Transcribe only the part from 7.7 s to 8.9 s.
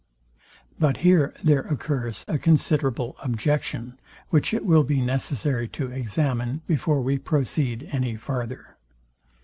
any farther.